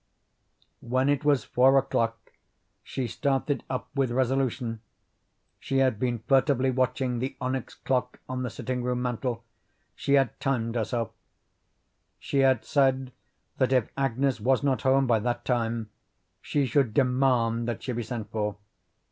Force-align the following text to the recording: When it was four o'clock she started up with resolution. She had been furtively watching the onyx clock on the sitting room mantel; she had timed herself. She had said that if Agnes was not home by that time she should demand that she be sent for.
When 0.81 1.09
it 1.09 1.23
was 1.23 1.43
four 1.43 1.77
o'clock 1.77 2.33
she 2.83 3.05
started 3.07 3.63
up 3.69 3.87
with 3.93 4.09
resolution. 4.09 4.81
She 5.59 5.77
had 5.77 5.99
been 5.99 6.23
furtively 6.27 6.71
watching 6.71 7.19
the 7.19 7.35
onyx 7.39 7.75
clock 7.75 8.19
on 8.27 8.41
the 8.41 8.49
sitting 8.49 8.81
room 8.81 9.03
mantel; 9.03 9.43
she 9.95 10.13
had 10.13 10.39
timed 10.39 10.73
herself. 10.73 11.11
She 12.17 12.39
had 12.39 12.65
said 12.65 13.11
that 13.59 13.71
if 13.71 13.91
Agnes 13.95 14.39
was 14.41 14.63
not 14.63 14.81
home 14.81 15.05
by 15.05 15.19
that 15.19 15.45
time 15.45 15.91
she 16.41 16.65
should 16.65 16.95
demand 16.95 17.67
that 17.67 17.83
she 17.83 17.91
be 17.91 18.01
sent 18.01 18.31
for. 18.31 18.55